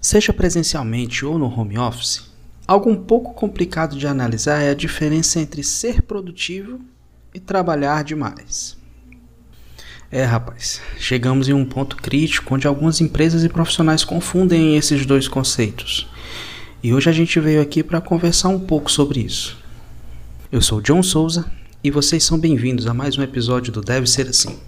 [0.00, 2.22] Seja presencialmente ou no home office,
[2.66, 6.80] algo um pouco complicado de analisar é a diferença entre ser produtivo
[7.34, 8.78] e trabalhar demais.
[10.10, 15.28] É, rapaz, chegamos em um ponto crítico onde algumas empresas e profissionais confundem esses dois
[15.28, 16.08] conceitos.
[16.82, 19.58] E hoje a gente veio aqui para conversar um pouco sobre isso.
[20.50, 21.44] Eu sou John Souza
[21.84, 24.58] e vocês são bem-vindos a mais um episódio do Deve Ser Assim.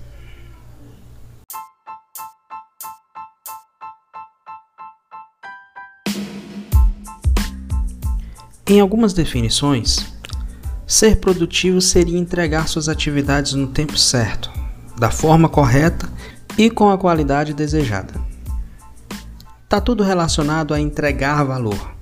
[8.73, 10.07] Em algumas definições,
[10.87, 14.51] ser produtivo seria entregar suas atividades no tempo certo,
[14.99, 16.09] da forma correta
[16.57, 18.15] e com a qualidade desejada.
[19.65, 21.95] Está tudo relacionado a entregar valor,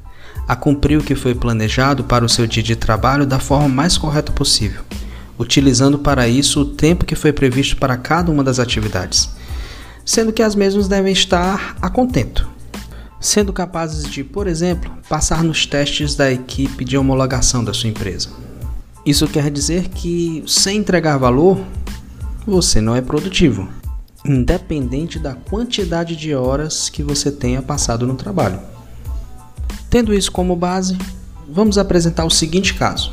[0.47, 3.99] a cumprir o que foi planejado para o seu dia de trabalho da forma mais
[3.99, 4.85] correta possível,
[5.37, 9.29] utilizando para isso o tempo que foi previsto para cada uma das atividades,
[10.05, 12.49] sendo que as mesmas devem estar a contento,
[13.21, 18.31] sendo capazes de, por exemplo, passar nos testes da equipe de homologação da sua empresa.
[19.05, 21.61] Isso quer dizer que, sem entregar valor,
[22.47, 23.69] você não é produtivo,
[24.25, 28.59] independente da quantidade de horas que você tenha passado no trabalho.
[29.91, 30.97] Tendo isso como base,
[31.49, 33.13] vamos apresentar o seguinte caso.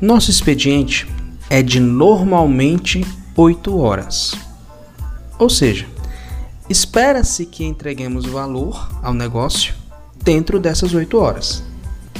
[0.00, 1.08] Nosso expediente
[1.48, 3.04] é de normalmente
[3.36, 4.34] 8 horas.
[5.38, 5.86] Ou seja,
[6.70, 9.74] Espera-se que entreguemos valor ao negócio
[10.22, 11.64] dentro dessas 8 horas.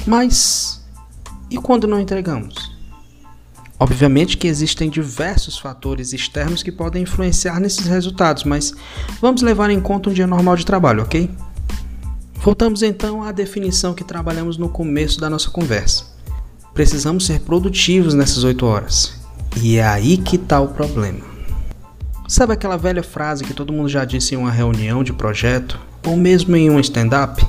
[0.05, 0.85] Mas
[1.49, 2.77] e quando não entregamos?
[3.79, 8.75] Obviamente que existem diversos fatores externos que podem influenciar nesses resultados, mas
[9.21, 11.31] vamos levar em conta um dia normal de trabalho, ok?
[12.43, 16.07] Voltamos então à definição que trabalhamos no começo da nossa conversa.
[16.75, 19.13] Precisamos ser produtivos nessas 8 horas.
[19.63, 21.30] E é aí que está o problema.
[22.31, 26.17] Sabe aquela velha frase que todo mundo já disse em uma reunião de projeto ou
[26.17, 27.45] mesmo em um stand-up?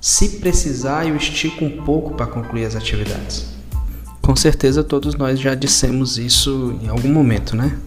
[0.00, 3.46] Se precisar, eu estico um pouco para concluir as atividades.
[4.20, 7.78] Com certeza todos nós já dissemos isso em algum momento, né?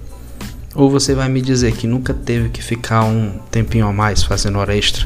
[0.73, 4.59] Ou você vai me dizer que nunca teve que ficar um tempinho a mais fazendo
[4.59, 5.05] hora extra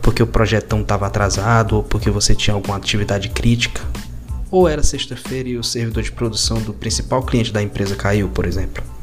[0.00, 3.82] porque o projetão estava atrasado ou porque você tinha alguma atividade crítica?
[4.50, 8.46] Ou era sexta-feira e o servidor de produção do principal cliente da empresa caiu, por
[8.46, 8.93] exemplo?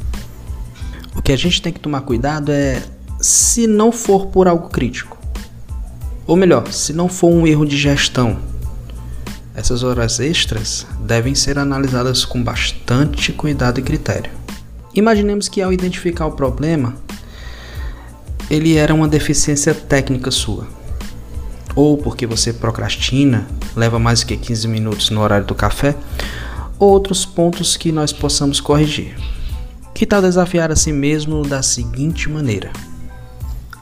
[1.16, 2.82] O que a gente tem que tomar cuidado é
[3.20, 5.18] se não for por algo crítico.
[6.26, 8.40] Ou melhor, se não for um erro de gestão.
[9.54, 14.32] Essas horas extras devem ser analisadas com bastante cuidado e critério.
[14.94, 16.96] Imaginemos que ao identificar o problema,
[18.50, 20.68] ele era uma deficiência técnica sua.
[21.76, 25.96] Ou porque você procrastina, leva mais que 15 minutos no horário do café,
[26.80, 29.16] ou outros pontos que nós possamos corrigir.
[30.02, 32.72] Que tal desafiar a si mesmo da seguinte maneira?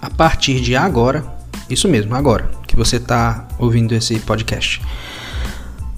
[0.01, 1.23] A partir de agora,
[1.69, 4.81] isso mesmo, agora que você está ouvindo esse podcast,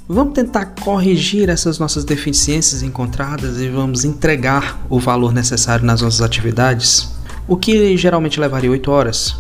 [0.08, 6.22] vamos tentar corrigir essas nossas deficiências encontradas e vamos entregar o valor necessário nas nossas
[6.22, 7.12] atividades.
[7.48, 9.38] O que geralmente levaria 8 horas,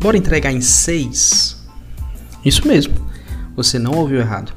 [0.00, 1.62] bora entregar em 6?
[2.42, 2.94] Isso mesmo,
[3.54, 4.54] você não ouviu errado.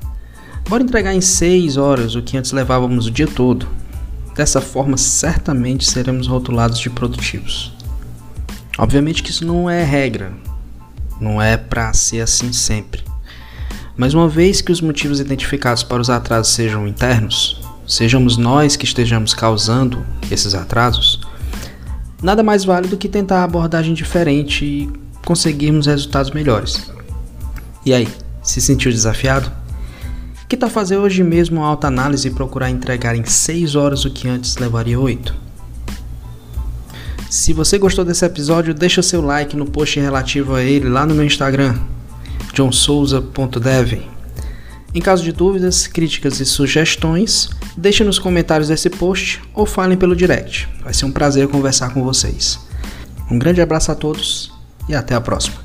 [0.70, 3.68] Bora entregar em 6 horas o que antes levávamos o dia todo.
[4.36, 7.74] Dessa forma, certamente seremos rotulados de produtivos.
[8.78, 10.34] Obviamente que isso não é regra,
[11.22, 13.02] não é para ser assim sempre.
[13.96, 18.84] Mas uma vez que os motivos identificados para os atrasos sejam internos, sejamos nós que
[18.84, 21.22] estejamos causando esses atrasos,
[22.22, 24.90] nada mais vale do que tentar abordagem diferente e
[25.24, 26.92] conseguirmos resultados melhores.
[27.86, 28.08] E aí,
[28.44, 29.50] se sentiu desafiado?
[30.56, 34.26] Que tal fazer hoje mesmo uma autoanálise e procurar entregar em 6 horas o que
[34.30, 35.36] antes levaria 8?
[37.30, 41.14] Se você gostou desse episódio, deixa seu like no post relativo a ele lá no
[41.14, 41.78] meu Instagram,
[42.54, 44.02] johnsouza.dev.
[44.94, 50.16] Em caso de dúvidas, críticas e sugestões, deixe nos comentários desse post ou falem pelo
[50.16, 50.70] direct.
[50.82, 52.58] Vai ser um prazer conversar com vocês.
[53.30, 54.54] Um grande abraço a todos
[54.88, 55.65] e até a próxima.